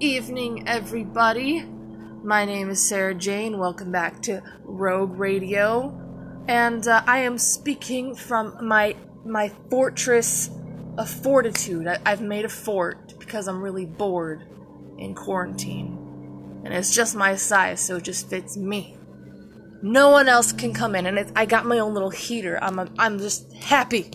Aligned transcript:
evening, 0.00 0.68
everybody. 0.68 1.64
My 2.22 2.44
name 2.44 2.70
is 2.70 2.88
Sarah 2.88 3.14
Jane. 3.14 3.58
Welcome 3.58 3.90
back 3.90 4.22
to 4.22 4.42
Rogue 4.62 5.18
Radio, 5.18 6.44
and 6.46 6.86
uh, 6.86 7.02
I 7.06 7.18
am 7.18 7.36
speaking 7.36 8.14
from 8.14 8.56
my 8.64 8.94
my 9.24 9.50
fortress 9.70 10.50
of 10.96 11.10
fortitude. 11.10 11.88
I, 11.88 11.98
I've 12.06 12.20
made 12.20 12.44
a 12.44 12.48
fort 12.48 13.18
because 13.18 13.48
I'm 13.48 13.60
really 13.60 13.86
bored 13.86 14.44
in 14.98 15.14
quarantine, 15.16 16.62
and 16.64 16.72
it's 16.72 16.94
just 16.94 17.16
my 17.16 17.34
size, 17.34 17.80
so 17.80 17.96
it 17.96 18.04
just 18.04 18.30
fits 18.30 18.56
me. 18.56 18.96
No 19.82 20.10
one 20.10 20.28
else 20.28 20.52
can 20.52 20.72
come 20.72 20.94
in, 20.94 21.06
and 21.06 21.32
I 21.34 21.44
got 21.44 21.66
my 21.66 21.80
own 21.80 21.92
little 21.94 22.10
heater. 22.10 22.58
I'm 22.62 22.78
a, 22.78 22.88
I'm 22.98 23.18
just 23.18 23.52
happy. 23.52 24.10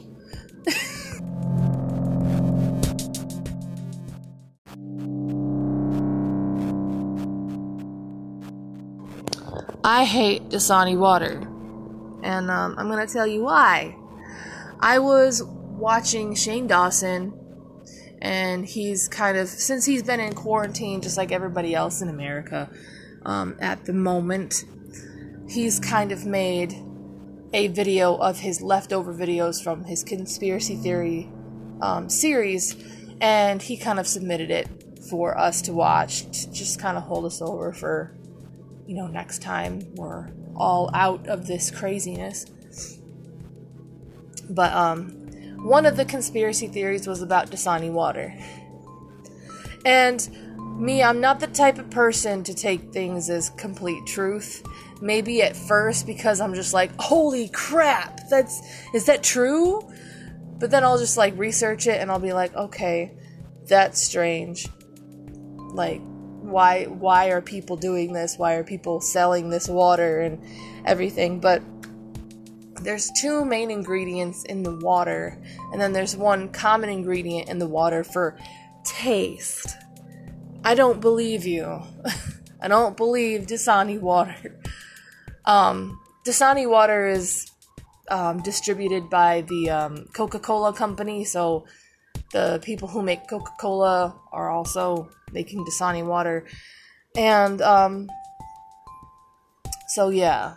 I 9.85 10.05
hate 10.05 10.47
Dasani 10.49 10.97
water. 10.97 11.41
And 12.23 12.49
um, 12.49 12.75
I'm 12.77 12.87
going 12.87 13.05
to 13.05 13.11
tell 13.11 13.27
you 13.27 13.43
why. 13.43 13.97
I 14.79 14.99
was 14.99 15.43
watching 15.43 16.35
Shane 16.35 16.67
Dawson, 16.67 17.33
and 18.21 18.65
he's 18.65 19.09
kind 19.09 19.37
of, 19.37 19.49
since 19.49 19.85
he's 19.85 20.01
been 20.01 20.21
in 20.21 20.33
quarantine, 20.35 21.01
just 21.01 21.17
like 21.17 21.33
everybody 21.33 21.75
else 21.75 22.01
in 22.01 22.07
America 22.07 22.69
um, 23.25 23.57
at 23.59 23.83
the 23.85 23.91
moment, 23.91 24.63
he's 25.49 25.81
kind 25.81 26.13
of 26.13 26.25
made 26.25 26.75
a 27.53 27.67
video 27.67 28.15
of 28.15 28.39
his 28.39 28.61
leftover 28.61 29.13
videos 29.13 29.61
from 29.61 29.83
his 29.83 30.03
conspiracy 30.03 30.77
theory 30.77 31.29
um, 31.81 32.09
series, 32.09 32.75
and 33.19 33.61
he 33.61 33.75
kind 33.75 33.99
of 33.99 34.07
submitted 34.07 34.49
it 34.49 34.69
for 35.09 35.37
us 35.37 35.61
to 35.63 35.73
watch 35.73 36.23
to 36.31 36.51
just 36.53 36.79
kind 36.79 36.97
of 36.97 37.03
hold 37.03 37.25
us 37.25 37.41
over 37.41 37.73
for 37.73 38.15
you 38.85 38.95
know, 38.95 39.07
next 39.07 39.41
time 39.41 39.81
we're 39.95 40.29
all 40.55 40.89
out 40.93 41.27
of 41.27 41.47
this 41.47 41.71
craziness. 41.71 42.45
But 44.49 44.73
um, 44.73 45.09
one 45.63 45.85
of 45.85 45.97
the 45.97 46.05
conspiracy 46.05 46.67
theories 46.67 47.07
was 47.07 47.21
about 47.21 47.49
Dasani 47.49 47.91
water. 47.91 48.33
And 49.85 50.27
me, 50.77 51.03
I'm 51.03 51.21
not 51.21 51.39
the 51.39 51.47
type 51.47 51.77
of 51.77 51.89
person 51.89 52.43
to 52.43 52.53
take 52.53 52.91
things 52.91 53.29
as 53.29 53.49
complete 53.51 54.05
truth. 54.05 54.63
Maybe 55.01 55.41
at 55.41 55.55
first 55.55 56.05
because 56.05 56.39
I'm 56.39 56.53
just 56.53 56.73
like, 56.73 56.91
holy 56.99 57.49
crap, 57.49 58.29
that's 58.29 58.61
is 58.93 59.05
that 59.05 59.23
true? 59.23 59.81
But 60.59 60.71
then 60.71 60.83
I'll 60.83 60.97
just 60.97 61.17
like 61.17 61.37
research 61.37 61.87
it 61.87 61.99
and 61.99 62.09
I'll 62.09 62.19
be 62.19 62.33
like, 62.33 62.55
okay, 62.55 63.11
that's 63.67 64.01
strange. 64.01 64.67
Like 65.57 66.01
why 66.53 66.85
why 66.85 67.31
are 67.31 67.41
people 67.41 67.75
doing 67.75 68.13
this? 68.13 68.37
Why 68.37 68.53
are 68.53 68.63
people 68.63 69.01
selling 69.01 69.49
this 69.49 69.67
water 69.67 70.21
and 70.21 70.41
everything? 70.85 71.39
But 71.39 71.61
there's 72.81 73.09
two 73.19 73.43
main 73.43 73.71
ingredients 73.71 74.43
in 74.45 74.63
the 74.63 74.75
water, 74.75 75.37
and 75.71 75.81
then 75.81 75.91
there's 75.93 76.15
one 76.15 76.49
common 76.49 76.89
ingredient 76.89 77.49
in 77.49 77.57
the 77.57 77.67
water 77.67 78.03
for 78.03 78.37
taste. 78.85 79.75
I 80.63 80.75
don't 80.75 81.01
believe 81.01 81.45
you. 81.45 81.81
I 82.61 82.67
don't 82.67 82.95
believe 82.95 83.47
Dasani 83.47 83.99
water. 83.99 84.59
Um, 85.45 85.99
Dasani 86.25 86.69
water 86.69 87.07
is 87.07 87.51
um, 88.09 88.41
distributed 88.41 89.09
by 89.09 89.41
the 89.41 89.69
um, 89.69 90.07
Coca 90.13 90.39
Cola 90.39 90.71
company, 90.71 91.25
so 91.25 91.65
the 92.31 92.59
people 92.63 92.87
who 92.87 93.01
make 93.01 93.27
Coca 93.27 93.51
Cola 93.59 94.15
are 94.31 94.49
also 94.49 95.09
making 95.31 95.65
Dasani 95.65 96.05
water. 96.05 96.45
And, 97.15 97.61
um, 97.61 98.09
so 99.89 100.09
yeah. 100.09 100.55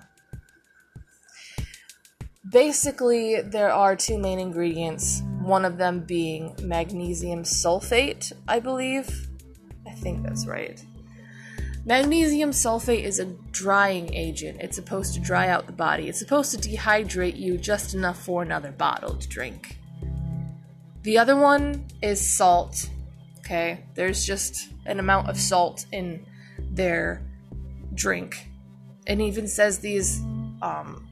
Basically, 2.51 3.43
there 3.43 3.73
are 3.73 3.97
two 3.97 4.19
main 4.19 4.39
ingredients, 4.39 5.23
one 5.41 5.65
of 5.65 5.79
them 5.79 6.01
being 6.01 6.55
magnesium 6.63 7.43
sulfate, 7.43 8.33
I 8.47 8.61
believe. 8.61 9.29
I 9.87 9.91
think 9.91 10.23
that's 10.23 10.47
right. 10.47 10.83
Magnesium 11.85 12.51
sulfate 12.51 13.05
is 13.05 13.21
a 13.21 13.27
drying 13.53 14.13
agent. 14.13 14.61
It's 14.61 14.75
supposed 14.75 15.15
to 15.15 15.21
dry 15.21 15.49
out 15.49 15.67
the 15.67 15.73
body. 15.73 16.09
It's 16.09 16.19
supposed 16.19 16.51
to 16.53 16.69
dehydrate 16.69 17.39
you 17.39 17.59
just 17.59 17.95
enough 17.95 18.21
for 18.21 18.43
another 18.43 18.73
bottle 18.73 19.15
to 19.15 19.29
drink. 19.29 19.76
The 21.07 21.19
other 21.19 21.37
one 21.37 21.87
is 22.03 22.21
salt. 22.21 22.91
Okay, 23.39 23.85
there's 23.95 24.27
just 24.27 24.71
an 24.87 24.99
amount 24.99 25.29
of 25.29 25.39
salt 25.39 25.87
in 25.93 26.27
their 26.59 27.23
drink. 27.95 28.51
And 29.07 29.23
even 29.23 29.47
says 29.47 29.79
these 29.79 30.21
um, 30.63 31.07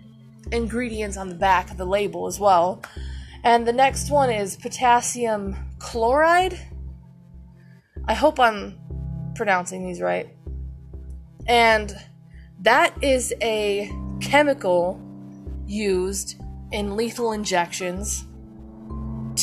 ingredients 0.50 1.16
on 1.16 1.28
the 1.28 1.36
back 1.36 1.70
of 1.70 1.76
the 1.76 1.84
label 1.84 2.26
as 2.26 2.40
well. 2.40 2.82
And 3.44 3.68
the 3.68 3.72
next 3.72 4.10
one 4.10 4.30
is 4.30 4.56
potassium 4.56 5.54
chloride. 5.78 6.58
I 8.08 8.14
hope 8.14 8.40
I'm 8.40 8.76
pronouncing 9.36 9.86
these 9.86 10.00
right. 10.00 10.28
And 11.46 11.96
that 12.62 13.00
is 13.00 13.32
a 13.40 13.92
chemical 14.20 15.00
used 15.68 16.34
in 16.72 16.96
lethal 16.96 17.30
injections 17.30 18.24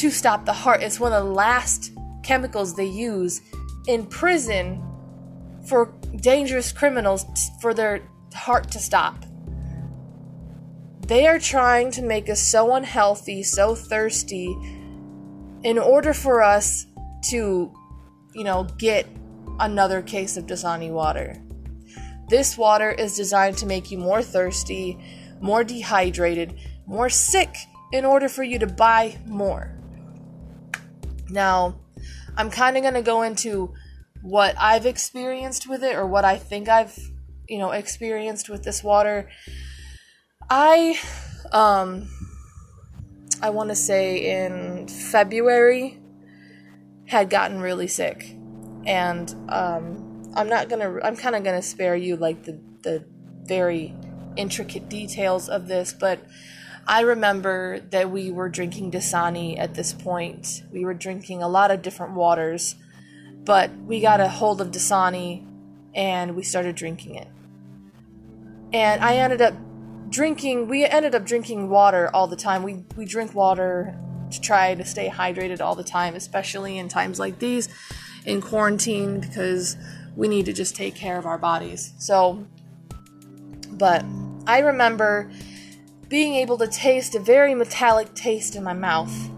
to 0.02 0.10
stop 0.10 0.46
the 0.46 0.54
heart. 0.54 0.82
It's 0.82 1.00
one 1.00 1.14
of 1.14 1.24
the 1.24 1.32
last 1.32 1.92
chemicals 2.24 2.76
they 2.76 2.88
use 2.88 3.40
in 3.88 4.08
prison 4.08 4.84
for 5.68 5.94
dangerous 6.16 6.72
criminals 6.72 7.24
for 7.62 7.76
their 7.76 8.02
heart 8.34 8.72
to 8.72 8.80
stop. 8.80 9.26
They 11.06 11.28
are 11.28 11.38
trying 11.38 11.92
to 11.92 12.02
make 12.02 12.30
us 12.30 12.42
so 12.42 12.74
unhealthy, 12.74 13.44
so 13.44 13.76
thirsty, 13.76 14.48
in 15.64 15.78
order 15.78 16.16
for 16.16 16.42
us 16.42 16.88
to, 17.30 17.72
you 18.34 18.44
know, 18.44 18.64
get 18.80 19.06
another 19.60 20.02
case 20.02 20.36
of 20.36 20.48
Dasani 20.48 20.90
water. 20.90 21.40
This 22.28 22.58
water 22.58 22.90
is 22.90 23.16
designed 23.16 23.58
to 23.58 23.68
make 23.68 23.92
you 23.92 24.00
more 24.00 24.24
thirsty, 24.24 24.98
more 25.42 25.64
dehydrated, 25.64 26.56
more 26.88 27.10
sick 27.10 27.56
in 27.94 28.04
order 28.04 28.28
for 28.28 28.42
you 28.42 28.58
to 28.58 28.66
buy 28.66 29.20
more. 29.28 29.78
Now, 31.32 31.76
I'm 32.36 32.50
kind 32.50 32.78
of 32.78 32.84
going 32.84 32.94
to 32.96 33.02
go 33.02 33.22
into 33.22 33.74
what 34.22 34.56
I've 34.58 34.86
experienced 34.86 35.68
with 35.68 35.84
it 35.84 35.96
or 35.96 36.06
what 36.06 36.26
I 36.26 36.38
think 36.38 36.70
I've, 36.70 36.98
you 37.48 37.58
know, 37.58 37.72
experienced 37.72 38.50
with 38.50 38.64
this 38.64 38.84
water. 38.84 39.30
I 40.50 41.00
um 41.52 42.10
I 43.42 43.50
want 43.50 43.70
to 43.70 43.76
say 43.76 44.46
in 44.46 44.88
February 44.88 46.00
had 47.08 47.30
gotten 47.30 47.62
really 47.62 47.88
sick. 47.88 48.36
And 48.86 49.34
um 49.50 50.32
I'm 50.36 50.48
not 50.50 50.70
going 50.70 50.82
to 50.82 51.06
I'm 51.06 51.16
kind 51.16 51.36
of 51.36 51.44
going 51.44 51.60
to 51.60 51.66
spare 51.66 51.96
you 51.96 52.16
like 52.16 52.44
the 52.44 52.60
the 52.84 53.06
very 53.44 53.96
intricate 54.36 54.88
details 54.88 55.50
of 55.50 55.68
this, 55.68 55.94
but 55.94 56.20
I 56.88 57.02
remember 57.02 57.80
that 57.92 58.10
we 58.10 58.32
were 58.32 58.50
drinking 58.50 58.92
Dasani 58.92 59.58
at 59.58 59.76
this 59.76 59.94
point. 59.94 60.64
We 60.72 60.84
were 60.84 60.94
drinking 60.94 61.44
a 61.44 61.48
lot 61.48 61.72
of 61.72 61.82
different 61.82 62.14
waters, 62.14 62.76
but 63.44 63.72
we 63.86 64.02
got 64.02 64.20
a 64.20 64.28
hold 64.28 64.62
of 64.62 64.72
Dasani 64.72 65.46
and 65.94 66.36
we 66.36 66.44
started 66.44 66.76
drinking 66.76 67.16
it. 67.16 67.28
And 68.74 69.04
I 69.04 69.16
ended 69.18 69.42
up 69.42 69.54
drinking, 70.10 70.68
we 70.68 70.86
ended 70.86 71.16
up 71.16 71.26
drinking 71.26 71.70
water 71.70 72.10
all 72.14 72.28
the 72.28 72.36
time. 72.36 72.64
We, 72.64 72.84
we 72.96 73.06
drink 73.06 73.34
water 73.36 73.98
to 74.32 74.42
try 74.42 74.76
to 74.76 74.86
stay 74.86 75.10
hydrated 75.10 75.62
all 75.62 75.76
the 75.76 75.84
time, 75.84 76.16
especially 76.16 76.78
in 76.78 76.88
times 76.88 77.20
like 77.20 77.40
these 77.40 77.70
in 78.26 78.42
quarantine 78.42 79.20
because 79.20 79.78
we 80.16 80.28
need 80.28 80.46
to 80.46 80.54
just 80.54 80.76
take 80.76 80.96
care 80.96 81.18
of 81.18 81.26
our 81.26 81.38
bodies. 81.38 81.94
So, 81.98 82.46
but 83.72 84.06
I 84.48 84.60
remember 84.60 85.32
being 86.12 86.36
able 86.36 86.58
to 86.58 86.68
taste 86.68 87.16
a 87.16 87.20
very 87.20 87.56
metallic 87.56 88.14
taste 88.14 88.58
in 88.58 88.64
my 88.66 88.74
mouth. 88.74 89.32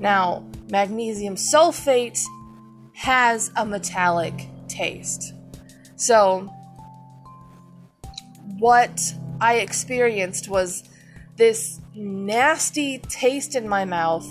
Now, 0.00 0.42
magnesium 0.70 1.36
sulfate 1.36 2.18
has 2.94 3.52
a 3.56 3.66
metallic 3.66 4.48
taste. 4.66 5.34
So, 5.96 6.50
what 8.58 9.14
I 9.38 9.56
experienced 9.56 10.48
was 10.48 10.88
this 11.36 11.78
nasty 11.94 13.00
taste 13.00 13.54
in 13.54 13.68
my 13.68 13.84
mouth 13.84 14.26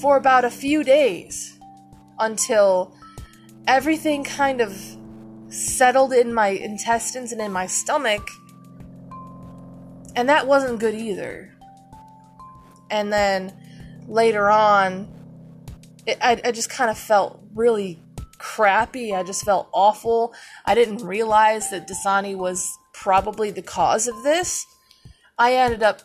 for 0.00 0.16
about 0.16 0.44
a 0.44 0.50
few 0.50 0.82
days 0.82 1.56
until 2.18 2.96
everything 3.68 4.24
kind 4.24 4.60
of 4.60 4.76
settled 5.50 6.12
in 6.12 6.34
my 6.34 6.48
intestines 6.48 7.30
and 7.30 7.40
in 7.40 7.52
my 7.52 7.66
stomach 7.66 8.28
and 10.18 10.28
that 10.28 10.48
wasn't 10.48 10.80
good 10.80 10.96
either. 10.96 11.54
And 12.90 13.12
then 13.12 13.52
later 14.08 14.50
on, 14.50 15.06
it, 16.06 16.18
I, 16.20 16.40
I 16.44 16.50
just 16.50 16.68
kind 16.68 16.90
of 16.90 16.98
felt 16.98 17.40
really 17.54 18.02
crappy. 18.38 19.14
I 19.14 19.22
just 19.22 19.44
felt 19.44 19.68
awful. 19.72 20.34
I 20.66 20.74
didn't 20.74 21.04
realize 21.04 21.70
that 21.70 21.86
Dasani 21.86 22.36
was 22.36 22.68
probably 22.92 23.52
the 23.52 23.62
cause 23.62 24.08
of 24.08 24.20
this. 24.24 24.66
I 25.38 25.54
ended 25.54 25.84
up, 25.84 26.00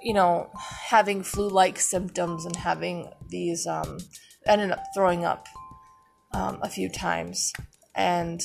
you 0.00 0.14
know, 0.14 0.48
having 0.56 1.24
flu 1.24 1.48
like 1.48 1.80
symptoms 1.80 2.44
and 2.44 2.54
having 2.54 3.10
these, 3.30 3.66
um, 3.66 3.98
ended 4.46 4.70
up 4.70 4.84
throwing 4.94 5.24
up 5.24 5.48
um, 6.32 6.60
a 6.62 6.68
few 6.68 6.88
times. 6.88 7.52
And 7.96 8.40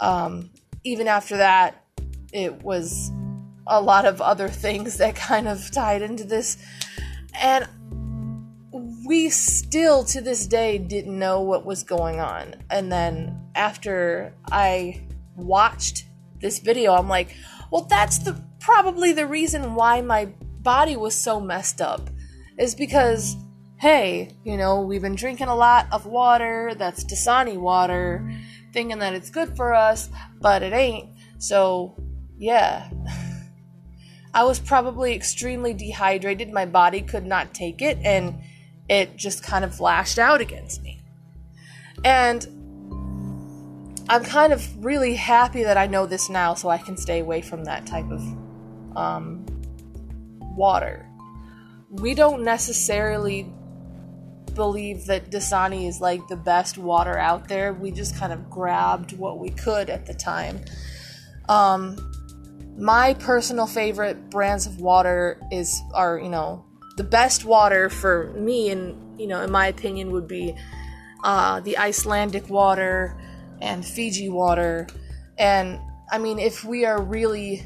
um, 0.00 0.50
even 0.84 1.08
after 1.08 1.38
that, 1.38 1.84
it 2.32 2.62
was 2.62 3.10
a 3.68 3.80
lot 3.80 4.04
of 4.06 4.20
other 4.20 4.48
things 4.48 4.96
that 4.96 5.14
kind 5.14 5.46
of 5.48 5.70
tied 5.70 6.02
into 6.02 6.24
this. 6.24 6.56
And 7.40 7.68
we 9.06 9.30
still 9.30 10.04
to 10.04 10.20
this 10.20 10.46
day 10.46 10.78
didn't 10.78 11.18
know 11.18 11.40
what 11.40 11.64
was 11.64 11.82
going 11.82 12.20
on. 12.20 12.54
And 12.70 12.90
then 12.90 13.40
after 13.54 14.34
I 14.50 15.02
watched 15.36 16.04
this 16.40 16.58
video, 16.58 16.94
I'm 16.94 17.08
like, 17.08 17.34
well, 17.70 17.84
that's 17.84 18.18
the 18.18 18.42
probably 18.60 19.12
the 19.12 19.26
reason 19.26 19.74
why 19.74 20.00
my 20.00 20.26
body 20.60 20.96
was 20.96 21.14
so 21.14 21.40
messed 21.40 21.80
up 21.80 22.10
is 22.58 22.74
because 22.74 23.36
hey, 23.78 24.28
you 24.44 24.56
know, 24.56 24.80
we've 24.80 25.02
been 25.02 25.14
drinking 25.14 25.46
a 25.46 25.54
lot 25.54 25.86
of 25.92 26.04
water 26.04 26.74
that's 26.76 27.04
Dasani 27.04 27.56
water, 27.56 28.28
thinking 28.72 28.98
that 28.98 29.14
it's 29.14 29.30
good 29.30 29.56
for 29.56 29.72
us, 29.72 30.10
but 30.40 30.62
it 30.62 30.72
ain't. 30.72 31.08
So, 31.38 31.96
yeah. 32.36 32.90
I 34.34 34.44
was 34.44 34.58
probably 34.58 35.14
extremely 35.14 35.74
dehydrated. 35.74 36.52
My 36.52 36.66
body 36.66 37.02
could 37.02 37.26
not 37.26 37.54
take 37.54 37.82
it, 37.82 37.98
and 38.04 38.40
it 38.88 39.16
just 39.16 39.42
kind 39.42 39.64
of 39.64 39.80
lashed 39.80 40.18
out 40.18 40.40
against 40.40 40.82
me. 40.82 41.02
And 42.04 42.46
I'm 44.08 44.24
kind 44.24 44.52
of 44.52 44.84
really 44.84 45.14
happy 45.14 45.64
that 45.64 45.76
I 45.76 45.86
know 45.86 46.06
this 46.06 46.30
now 46.30 46.54
so 46.54 46.68
I 46.68 46.78
can 46.78 46.96
stay 46.96 47.20
away 47.20 47.42
from 47.42 47.64
that 47.64 47.86
type 47.86 48.10
of 48.10 48.22
um, 48.96 49.44
water. 50.56 51.06
We 51.90 52.14
don't 52.14 52.42
necessarily 52.42 53.52
believe 54.54 55.06
that 55.06 55.30
Dasani 55.30 55.86
is 55.86 56.00
like 56.00 56.26
the 56.28 56.36
best 56.36 56.78
water 56.78 57.18
out 57.18 57.48
there. 57.48 57.72
We 57.72 57.90
just 57.90 58.16
kind 58.16 58.32
of 58.32 58.50
grabbed 58.50 59.12
what 59.12 59.38
we 59.38 59.50
could 59.50 59.90
at 59.90 60.06
the 60.06 60.14
time. 60.14 60.60
Um, 61.48 61.96
my 62.78 63.14
personal 63.14 63.66
favorite 63.66 64.30
brands 64.30 64.66
of 64.66 64.80
water 64.80 65.40
is 65.50 65.82
are 65.94 66.18
you 66.18 66.28
know 66.28 66.64
the 66.96 67.04
best 67.04 67.44
water 67.44 67.90
for 67.90 68.32
me 68.34 68.70
and 68.70 69.20
you 69.20 69.26
know 69.26 69.42
in 69.42 69.50
my 69.50 69.66
opinion 69.66 70.12
would 70.12 70.28
be 70.28 70.54
uh, 71.24 71.60
the 71.60 71.76
Icelandic 71.76 72.48
water 72.48 73.20
and 73.60 73.84
Fiji 73.84 74.28
water. 74.28 74.86
And 75.36 75.80
I 76.10 76.18
mean 76.18 76.38
if 76.38 76.64
we 76.64 76.84
are 76.84 77.02
really 77.02 77.62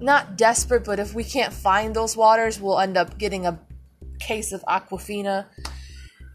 not 0.00 0.36
desperate 0.36 0.84
but 0.84 0.98
if 0.98 1.14
we 1.14 1.24
can't 1.24 1.52
find 1.52 1.96
those 1.96 2.16
waters 2.16 2.60
we'll 2.60 2.78
end 2.78 2.96
up 2.96 3.18
getting 3.18 3.46
a 3.46 3.58
case 4.20 4.52
of 4.52 4.62
Aquafina. 4.68 5.46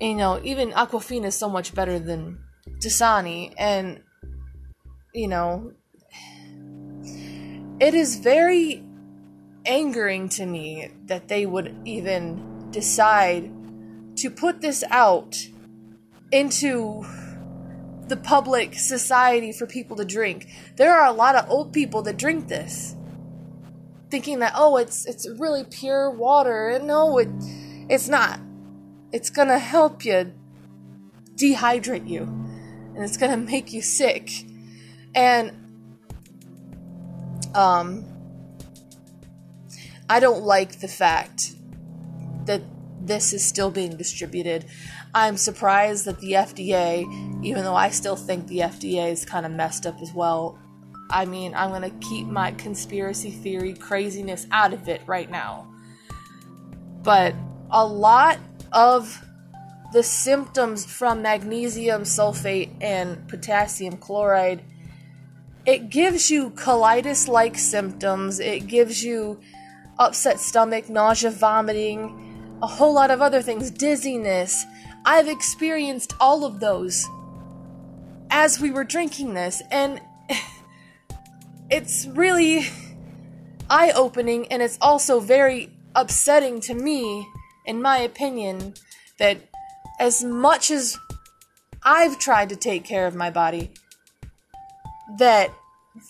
You 0.02 0.16
know 0.16 0.42
even 0.44 0.72
Aquafina 0.72 1.26
is 1.26 1.36
so 1.36 1.50
much 1.50 1.76
better 1.76 2.00
than 2.00 2.40
Dasani. 2.80 3.54
And 3.58 4.02
you 5.14 5.28
know 5.28 5.74
it 7.84 7.94
is 7.94 8.16
very 8.16 8.82
angering 9.66 10.30
to 10.30 10.46
me 10.46 10.90
that 11.08 11.28
they 11.28 11.46
would 11.46 11.76
even 11.84 12.72
decide 12.72 13.52
to 14.16 14.30
put 14.30 14.62
this 14.62 14.86
out 14.90 15.36
into 16.32 17.04
the 18.08 18.16
public 18.16 18.74
society 18.76 19.52
for 19.52 19.68
people 19.68 19.98
to 19.98 20.06
drink. 20.06 20.48
There 20.78 20.94
are 20.94 21.06
a 21.06 21.12
lot 21.12 21.36
of 21.36 21.50
old 21.50 21.74
people 21.74 22.02
that 22.04 22.16
drink 22.16 22.48
this 22.48 22.96
thinking 24.10 24.40
that 24.40 24.54
oh 24.56 24.78
it's 24.78 25.06
it's 25.06 25.28
really 25.40 25.64
pure 25.64 26.10
water 26.10 26.70
and 26.70 26.88
no 26.88 27.18
it 27.18 27.28
it's 27.90 28.08
not. 28.08 28.40
It's 29.12 29.30
to 29.50 29.60
help 29.60 30.06
you 30.06 30.32
dehydrate 31.36 32.08
you 32.08 32.24
and 32.96 33.04
it's 33.04 33.18
to 33.32 33.38
make 33.38 33.74
you 33.74 33.82
sick. 33.82 34.30
And 35.14 35.63
um, 37.54 38.06
I 40.10 40.20
don't 40.20 40.44
like 40.44 40.80
the 40.80 40.88
fact 40.88 41.56
that 42.46 42.62
this 43.02 43.34
is 43.34 43.44
still 43.44 43.72
being 43.72 43.98
distributed. 43.98 44.66
I'm 45.14 45.38
surprised 45.38 46.06
that 46.06 46.20
the 46.20 46.34
FDA, 46.34 47.44
even 47.44 47.64
though 47.64 47.76
I 47.76 47.90
still 47.90 48.16
think 48.16 48.48
the 48.48 48.60
FDA 48.60 49.12
is 49.12 49.26
kind 49.26 49.46
of 49.46 49.52
messed 49.52 49.86
up 49.86 50.02
as 50.02 50.14
well, 50.14 50.60
I 51.10 51.26
mean, 51.26 51.54
I'm 51.54 51.70
going 51.70 51.84
to 51.84 52.08
keep 52.08 52.28
my 52.28 52.52
conspiracy 52.52 53.32
theory 53.32 53.74
craziness 53.74 54.48
out 54.52 54.74
of 54.74 54.88
it 54.88 55.02
right 55.06 55.30
now. 55.30 55.68
But 57.04 57.36
a 57.70 57.86
lot 57.86 58.40
of 58.72 59.24
the 59.92 60.02
symptoms 60.02 60.86
from 60.86 61.22
magnesium 61.22 62.04
sulfate 62.04 62.72
and 62.82 63.28
potassium 63.28 63.98
chloride 63.98 64.64
it 65.66 65.90
gives 65.90 66.30
you 66.30 66.50
colitis 66.52 67.28
like 67.28 67.58
symptoms, 67.58 68.40
it 68.40 68.68
gives 68.68 69.04
you 69.04 69.40
upset 69.98 70.40
stomach, 70.40 70.90
nausea, 70.90 71.32
vomiting, 71.32 72.58
a 72.62 72.68
whole 72.68 72.94
lot 72.94 73.12
of 73.12 73.22
other 73.22 73.42
things, 73.42 73.72
dizziness. 73.72 74.66
I've 75.06 75.28
experienced 75.28 76.14
all 76.20 76.46
of 76.46 76.60
those 76.60 77.08
as 78.30 78.60
we 78.60 78.72
were 78.72 78.84
drinking 78.84 79.34
this, 79.34 79.62
and 79.72 80.02
it's 81.70 82.08
really 82.08 82.68
eye 83.70 83.92
opening 83.96 84.48
and 84.48 84.62
it's 84.62 84.78
also 84.82 85.20
very 85.20 85.72
upsetting 85.96 86.60
to 86.62 86.74
me, 86.74 87.26
in 87.66 87.82
my 87.82 87.98
opinion, 87.98 88.74
that 89.20 89.38
as 90.00 90.24
much 90.24 90.72
as 90.72 90.98
I've 91.84 92.20
tried 92.20 92.50
to 92.50 92.56
take 92.56 92.84
care 92.84 93.08
of 93.08 93.16
my 93.16 93.30
body, 93.30 93.72
that 95.18 95.54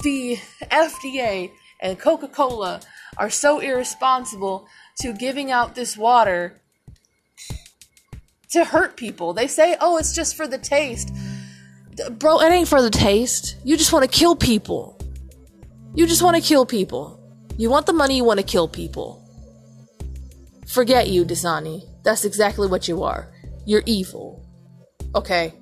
the 0.02 0.38
FDA 0.64 1.52
and 1.80 2.00
Coca 2.00 2.28
Cola 2.28 2.82
are 3.18 3.30
so 3.30 3.60
irresponsible 3.60 4.68
to 5.02 5.14
giving 5.14 5.52
out 5.52 5.76
this 5.76 5.98
water 5.98 6.62
to 8.52 8.64
hurt 8.64 8.96
people. 8.96 9.34
They 9.34 9.48
say, 9.48 9.76
oh, 9.80 9.98
it's 9.98 10.16
just 10.16 10.36
for 10.36 10.48
the 10.48 10.58
taste. 10.58 11.12
Bro, 12.12 12.42
it 12.42 12.52
ain't 12.52 12.68
for 12.68 12.82
the 12.82 12.90
taste. 12.90 13.58
You 13.64 13.78
just 13.78 13.92
want 13.92 14.10
to 14.10 14.18
kill 14.20 14.36
people. 14.36 15.00
You 15.96 16.08
just 16.08 16.22
want 16.22 16.36
to 16.36 16.42
kill 16.42 16.66
people. 16.66 17.20
You 17.58 17.70
want 17.70 17.86
the 17.86 17.94
money, 17.94 18.18
you 18.18 18.24
want 18.24 18.40
to 18.40 18.46
kill 18.46 18.68
people. 18.68 19.22
Forget 20.68 21.10
you, 21.10 21.24
Dasani. 21.24 21.84
That's 22.04 22.26
exactly 22.26 22.68
what 22.68 22.88
you 22.88 23.04
are. 23.04 23.32
You're 23.66 23.84
evil. 23.86 24.44
Okay? 25.14 25.54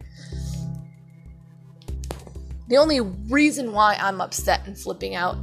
The 2.72 2.78
only 2.78 3.02
reason 3.02 3.74
why 3.74 3.98
I'm 4.00 4.22
upset 4.22 4.66
and 4.66 4.78
flipping 4.78 5.14
out 5.14 5.36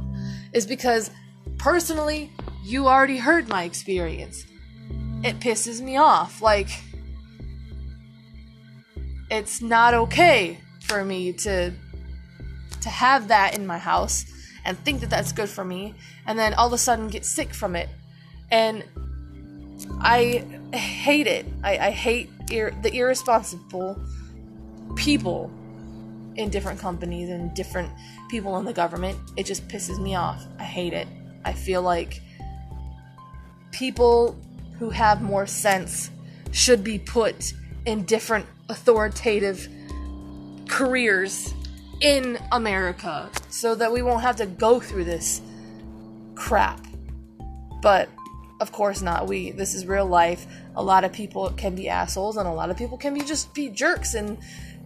is 0.51 0.65
because 0.65 1.11
personally, 1.59 2.31
you 2.63 2.87
already 2.87 3.19
heard 3.19 3.47
my 3.47 3.65
experience. 3.65 4.43
It 5.23 5.39
pisses 5.39 5.79
me 5.79 5.95
off. 5.95 6.41
Like, 6.41 6.69
it's 9.29 9.61
not 9.61 9.93
okay 9.93 10.57
for 10.81 11.05
me 11.05 11.31
to 11.33 11.71
to 12.81 12.89
have 12.89 13.27
that 13.27 13.55
in 13.55 13.67
my 13.67 13.77
house 13.77 14.25
and 14.65 14.75
think 14.79 15.01
that 15.01 15.11
that's 15.11 15.31
good 15.31 15.49
for 15.49 15.63
me 15.63 15.93
and 16.25 16.39
then 16.39 16.55
all 16.55 16.65
of 16.65 16.73
a 16.73 16.79
sudden 16.79 17.09
get 17.09 17.25
sick 17.25 17.53
from 17.53 17.75
it 17.75 17.89
and 18.49 18.85
i 19.99 20.45
hate 20.73 21.27
it 21.27 21.45
i, 21.61 21.77
I 21.77 21.91
hate 21.91 22.29
ir- 22.49 22.73
the 22.81 22.95
irresponsible 22.95 24.01
people 24.95 25.51
in 26.35 26.49
different 26.49 26.79
companies 26.79 27.29
and 27.29 27.53
different 27.53 27.91
people 28.29 28.57
in 28.57 28.65
the 28.65 28.73
government. 28.73 29.17
It 29.37 29.45
just 29.45 29.67
pisses 29.67 30.01
me 30.01 30.15
off. 30.15 30.45
I 30.57 30.63
hate 30.63 30.93
it. 30.93 31.07
I 31.45 31.53
feel 31.53 31.81
like 31.81 32.21
people 33.71 34.37
who 34.77 34.89
have 34.89 35.21
more 35.21 35.45
sense 35.45 36.11
should 36.51 36.83
be 36.83 36.97
put 36.97 37.53
in 37.85 38.03
different 38.03 38.45
authoritative 38.69 39.67
careers 40.67 41.53
in 42.01 42.39
America 42.51 43.29
so 43.49 43.75
that 43.75 43.91
we 43.91 44.01
won't 44.01 44.21
have 44.21 44.37
to 44.37 44.45
go 44.45 44.79
through 44.79 45.03
this 45.03 45.41
crap. 46.35 46.79
But 47.81 48.09
of 48.59 48.71
course 48.71 49.01
not. 49.01 49.27
We 49.27 49.51
this 49.51 49.73
is 49.73 49.85
real 49.85 50.05
life. 50.05 50.45
A 50.75 50.83
lot 50.83 51.03
of 51.03 51.11
people 51.11 51.49
can 51.51 51.75
be 51.75 51.89
assholes 51.89 52.37
and 52.37 52.47
a 52.47 52.51
lot 52.51 52.69
of 52.69 52.77
people 52.77 52.97
can 52.97 53.13
be 53.13 53.21
just 53.21 53.53
be 53.53 53.69
jerks 53.69 54.13
and 54.13 54.37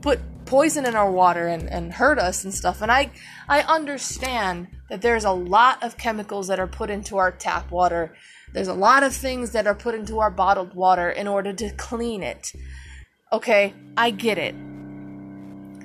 put 0.02 0.20
poison 0.46 0.86
in 0.86 0.96
our 0.96 1.12
water 1.12 1.48
and, 1.48 1.70
and 1.70 1.94
hurt 1.94 2.20
us 2.20 2.44
and 2.44 2.54
stuff. 2.54 2.82
And 2.82 2.92
I 2.92 3.12
I 3.48 3.62
understand 3.62 4.68
that 4.90 5.02
there's 5.02 5.26
a 5.26 5.32
lot 5.32 5.84
of 5.84 5.98
chemicals 5.98 6.48
that 6.48 6.60
are 6.60 6.68
put 6.68 6.90
into 6.90 7.18
our 7.18 7.32
tap 7.32 7.72
water. 7.72 8.16
There's 8.54 8.68
a 8.68 8.74
lot 8.74 9.04
of 9.04 9.14
things 9.14 9.52
that 9.52 9.68
are 9.68 9.76
put 9.76 9.96
into 9.96 10.20
our 10.20 10.30
bottled 10.30 10.76
water 10.76 11.10
in 11.10 11.28
order 11.28 11.54
to 11.54 11.72
clean 11.72 12.24
it. 12.24 12.54
Okay, 13.32 13.74
I 13.98 14.12
get 14.12 14.38
it. 14.38 14.56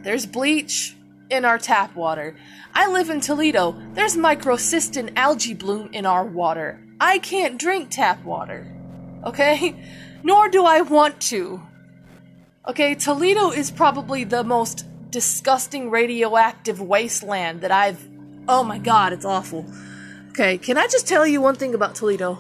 There's 0.04 0.26
bleach 0.26 0.94
in 1.30 1.44
our 1.44 1.58
tap 1.58 1.94
water. 1.96 2.36
I 2.74 2.90
live 2.90 3.10
in 3.10 3.20
Toledo. 3.20 3.74
There's 3.94 4.16
microcystin 4.16 5.12
algae 5.16 5.54
bloom 5.54 5.90
in 5.92 6.06
our 6.06 6.24
water. 6.24 6.80
I 7.00 7.18
can't 7.18 7.58
drink 7.58 7.90
tap 7.90 8.24
water. 8.24 8.66
Okay? 9.24 9.74
Nor 10.22 10.48
do 10.48 10.64
I 10.64 10.82
want 10.82 11.20
to. 11.22 11.62
Okay, 12.68 12.94
Toledo 12.94 13.50
is 13.50 13.70
probably 13.70 14.24
the 14.24 14.44
most 14.44 14.84
disgusting 15.10 15.88
radioactive 15.88 16.82
wasteland 16.82 17.62
that 17.62 17.70
I've. 17.70 18.06
Oh 18.46 18.62
my 18.62 18.78
god, 18.78 19.14
it's 19.14 19.24
awful. 19.24 19.64
Okay, 20.30 20.58
can 20.58 20.76
I 20.76 20.86
just 20.86 21.08
tell 21.08 21.26
you 21.26 21.40
one 21.40 21.54
thing 21.54 21.74
about 21.74 21.94
Toledo? 21.94 22.38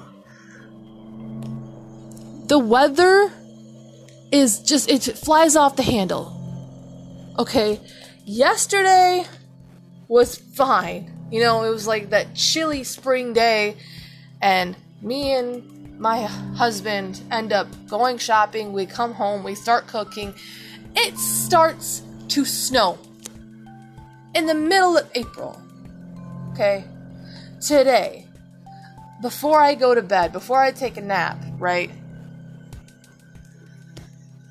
The 2.46 2.58
weather 2.58 3.32
is 4.30 4.58
just. 4.60 4.90
It 4.90 5.02
flies 5.16 5.56
off 5.56 5.76
the 5.76 5.82
handle. 5.82 6.34
Okay, 7.38 7.80
yesterday 8.26 9.24
was 10.08 10.36
fine. 10.36 11.10
You 11.30 11.40
know, 11.40 11.62
it 11.62 11.70
was 11.70 11.86
like 11.86 12.10
that 12.10 12.34
chilly 12.34 12.84
spring 12.84 13.32
day, 13.32 13.78
and 14.42 14.76
me 15.00 15.32
and 15.32 15.77
my 15.98 16.22
husband 16.22 17.20
end 17.30 17.52
up 17.52 17.66
going 17.88 18.18
shopping. 18.18 18.72
We 18.72 18.86
come 18.86 19.14
home, 19.14 19.42
we 19.42 19.54
start 19.54 19.86
cooking. 19.86 20.34
It 20.94 21.18
starts 21.18 22.02
to 22.28 22.44
snow 22.44 22.98
in 24.34 24.46
the 24.46 24.54
middle 24.54 24.96
of 24.96 25.10
April. 25.14 25.60
Okay, 26.52 26.84
today, 27.60 28.26
before 29.20 29.60
I 29.60 29.74
go 29.74 29.94
to 29.94 30.02
bed, 30.02 30.32
before 30.32 30.60
I 30.60 30.70
take 30.70 30.96
a 30.96 31.00
nap, 31.00 31.38
right? 31.58 31.90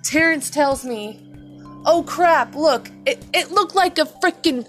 Terrence 0.04 0.50
tells 0.50 0.86
me, 0.86 1.24
Oh 1.86 2.04
crap, 2.04 2.56
look, 2.56 2.90
it, 3.06 3.26
it 3.34 3.52
looked 3.52 3.76
like 3.76 3.98
a 3.98 4.06
freaking 4.06 4.68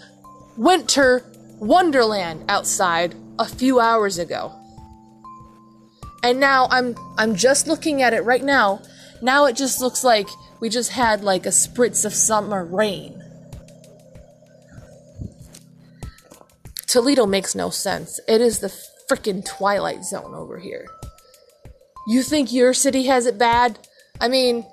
winter 0.56 1.24
wonderland 1.58 2.44
outside 2.48 3.14
a 3.38 3.44
few 3.44 3.80
hours 3.80 4.18
ago. 4.18 4.57
And 6.22 6.40
now 6.40 6.66
I'm 6.70 6.96
I'm 7.16 7.34
just 7.36 7.66
looking 7.66 8.02
at 8.02 8.12
it 8.12 8.24
right 8.24 8.42
now. 8.42 8.82
Now 9.22 9.46
it 9.46 9.56
just 9.56 9.80
looks 9.80 10.04
like 10.04 10.28
we 10.60 10.68
just 10.68 10.92
had 10.92 11.22
like 11.22 11.46
a 11.46 11.50
spritz 11.50 12.04
of 12.04 12.12
summer 12.14 12.64
rain. 12.64 13.22
Toledo 16.86 17.26
makes 17.26 17.54
no 17.54 17.70
sense. 17.70 18.18
It 18.26 18.40
is 18.40 18.60
the 18.60 18.74
freaking 19.08 19.44
twilight 19.44 20.04
zone 20.04 20.34
over 20.34 20.58
here. 20.58 20.86
You 22.06 22.22
think 22.22 22.52
your 22.52 22.72
city 22.72 23.04
has 23.04 23.26
it 23.26 23.38
bad? 23.38 23.78
I 24.20 24.28
mean, 24.28 24.64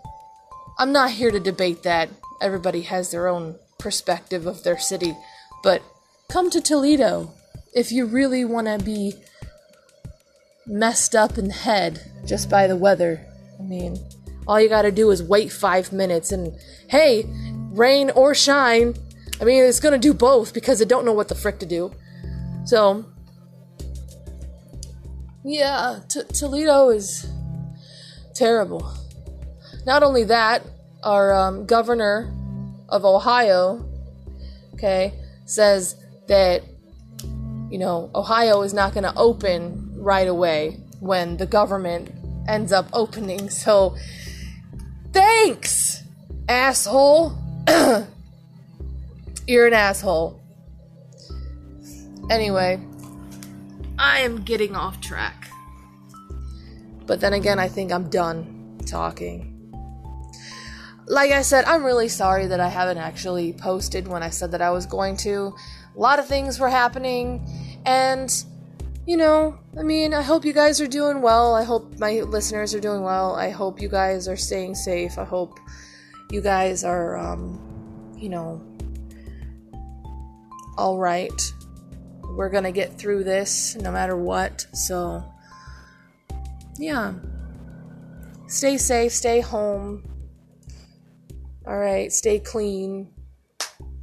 I'm 0.80 0.92
not 0.92 1.12
here 1.12 1.32
to 1.32 1.40
debate 1.40 1.84
that. 1.84 2.10
Everybody 2.42 2.82
has 2.84 3.12
their 3.12 3.28
own 3.28 3.58
perspective 3.78 4.46
of 4.46 4.64
their 4.64 4.78
city, 4.78 5.16
but 5.62 5.82
come 6.30 6.50
to 6.52 6.62
Toledo 6.62 7.32
if 7.74 7.92
you 7.92 8.06
really 8.06 8.46
want 8.46 8.68
to 8.68 8.84
be 8.84 9.14
messed 10.68 11.16
up 11.16 11.38
in 11.38 11.48
the 11.48 11.54
head 11.54 12.02
just 12.26 12.50
by 12.50 12.68
the 12.68 12.76
weather. 12.76 13.26
I 13.60 13.64
mean, 13.64 14.00
all 14.48 14.60
you 14.60 14.70
gotta 14.70 14.92
do 14.92 15.12
is 15.12 15.22
wait 15.22 15.52
five 15.52 15.92
minutes 15.92 16.32
and 16.32 16.56
hey, 16.88 17.26
rain 17.72 18.10
or 18.12 18.34
shine. 18.36 18.96
I 19.40 19.44
mean, 19.44 19.64
it's 19.64 19.80
gonna 19.80 19.98
do 19.98 20.14
both 20.14 20.54
because 20.54 20.82
I 20.82 20.86
don't 20.86 21.06
know 21.06 21.14
what 21.14 21.28
the 21.28 21.36
frick 21.36 21.60
to 21.60 21.66
do. 21.66 21.92
So, 22.66 23.06
yeah, 25.44 26.00
T- 26.10 26.24
Toledo 26.34 26.90
is 26.90 27.28
terrible. 28.34 28.92
Not 29.86 30.02
only 30.02 30.24
that, 30.26 30.64
our 31.04 31.34
um, 31.34 31.66
governor 31.68 32.34
of 32.90 33.06
Ohio, 33.06 33.86
okay, 34.74 35.14
says 35.46 35.96
that, 36.28 36.64
you 37.70 37.78
know, 37.78 38.10
Ohio 38.16 38.64
is 38.64 38.74
not 38.74 38.94
to 39.04 39.16
open 39.16 39.95
right 40.06 40.28
away 40.28 40.80
when 41.00 41.36
the 41.38 41.48
government 41.48 42.12
ends 42.48 42.72
up 42.72 42.88
opening. 42.94 43.50
So, 43.50 43.98
thanks, 45.12 46.04
asshole. 46.48 47.36
You're 49.48 49.68
an 49.68 49.74
asshole. 49.74 50.40
Anyway, 52.30 52.80
I 53.98 54.20
am 54.20 54.44
getting 54.44 54.76
off 54.76 55.02
track. 55.02 55.50
But 57.08 57.20
then 57.20 57.34
again, 57.34 57.60
I 57.60 57.68
think 57.68 57.92
I'm 57.92 58.10
done 58.10 58.80
talking. 58.86 59.52
Like 61.08 61.32
I 61.32 61.42
said, 61.42 61.66
I'm 61.66 61.84
really 61.84 62.10
sorry 62.10 62.48
that 62.48 62.60
I 62.60 62.68
haven't 62.68 62.98
actually 62.98 63.54
posted 63.54 64.08
when 64.08 64.22
I 64.24 64.30
said 64.30 64.52
that 64.52 64.62
I 64.62 64.70
was 64.72 64.86
going 64.86 65.18
to. 65.18 65.54
A 65.96 66.00
lot 66.00 66.20
of 66.20 66.28
things 66.28 66.60
were 66.60 66.70
happening, 66.70 67.48
and 67.86 68.32
you 69.06 69.18
know, 69.18 69.60
I 69.78 69.84
mean, 69.84 70.14
I 70.14 70.24
hope 70.24 70.46
you 70.46 70.54
guys 70.54 70.82
are 70.82 70.88
doing 70.88 71.22
well. 71.22 71.54
I 71.54 71.64
hope 71.64 72.00
my 72.00 72.22
listeners 72.22 72.74
are 72.74 72.80
doing 72.80 73.04
well. 73.04 73.36
I 73.36 73.50
hope 73.52 73.80
you 73.80 73.88
guys 73.88 74.28
are 74.28 74.38
staying 74.38 74.76
safe. 74.76 75.20
I 75.20 75.24
hope 75.24 75.60
you 76.32 76.42
guys 76.42 76.84
are, 76.84 77.18
um, 77.18 78.14
you 78.18 78.30
know, 78.30 78.62
all 80.78 80.98
right. 80.98 81.54
We're 82.36 82.50
gonna 82.50 82.72
get 82.72 82.98
through 82.98 83.24
this 83.24 83.76
no 83.76 83.92
matter 83.92 84.18
what. 84.18 84.66
So, 84.74 85.24
yeah. 86.78 87.14
Stay 88.48 88.78
safe, 88.78 89.12
stay 89.12 89.40
home. 89.40 90.04
All 91.68 91.78
right, 91.78 92.12
stay 92.12 92.40
clean. 92.40 93.12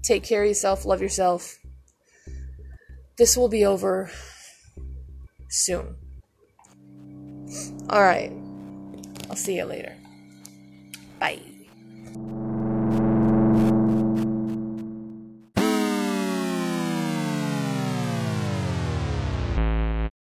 Take 0.03 0.23
care 0.23 0.43
of 0.43 0.49
yourself, 0.49 0.85
love 0.85 1.03
yourself. 1.03 1.59
This 3.17 3.37
will 3.37 3.49
be 3.49 3.65
over 3.65 4.11
soon. 5.53 5.97
All 7.91 8.03
right. 8.03 8.33
I'll 9.29 9.37
see 9.37 9.57
you 9.57 9.65
later. 9.65 9.95
Bye. 11.21 11.52